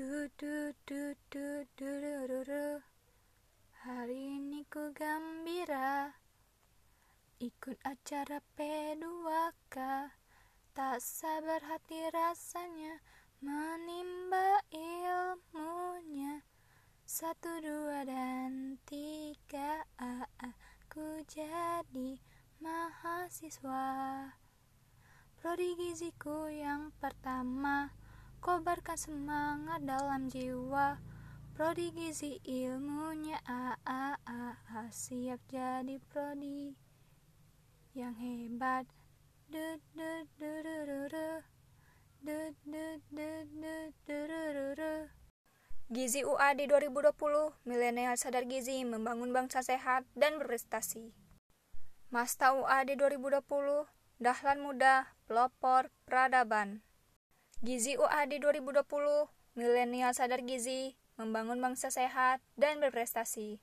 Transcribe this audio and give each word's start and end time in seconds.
Du 0.00 0.30
du 0.40 0.72
du 0.88 1.12
du 1.28 1.68
du 1.76 1.88
du 2.00 2.26
du 2.26 2.40
du. 2.48 2.64
Hari 3.84 4.40
ini 4.40 4.64
ku 4.72 4.96
gembira. 4.96 6.08
Ikut 7.36 7.76
acara 7.84 8.40
P2K 8.56 9.76
Tak 10.72 11.04
sabar 11.04 11.60
hati 11.68 12.00
rasanya 12.16 12.96
Menimba 13.44 14.64
ilmunya. 14.72 16.48
Satu, 17.04 17.60
dua, 17.60 18.00
dan 18.08 18.80
tiga 18.88 19.84
Aku 20.40 21.20
jadi 21.28 22.16
mahasiswa. 22.56 24.32
Prodi 25.36 25.76
giziku 25.76 26.48
yang 26.48 26.88
pertama 26.96 27.99
Kobarkan 28.40 28.96
semangat 28.96 29.84
dalam 29.84 30.32
jiwa. 30.32 30.96
Prodi 31.52 31.92
gizi 31.92 32.40
ilmunya. 32.40 33.36
A 33.44 33.76
A 33.84 34.16
A 34.24 34.56
A. 34.56 34.88
Siap 34.88 35.44
jadi 35.52 36.00
prodi 36.08 36.72
yang 37.92 38.16
hebat. 38.16 38.88
Gizi 45.90 46.20
UAD 46.24 46.60
2020, 46.64 47.12
milenial 47.68 48.16
sadar 48.16 48.48
gizi, 48.48 48.88
membangun 48.88 49.36
bangsa 49.36 49.60
sehat 49.60 50.08
dan 50.16 50.40
berprestasi. 50.40 51.12
Masta 52.08 52.56
UAD 52.56 52.96
2020, 52.96 53.84
Dahlan 54.16 54.64
Muda, 54.64 55.12
Pelopor, 55.28 55.92
Peradaban. 56.08 56.80
Gizi 57.60 57.92
UAD 58.00 58.40
2020, 58.40 59.28
milenial 59.52 60.16
sadar 60.16 60.40
gizi, 60.40 60.96
membangun 61.20 61.60
bangsa 61.60 61.92
sehat 61.92 62.40
dan 62.56 62.80
berprestasi. 62.80 63.60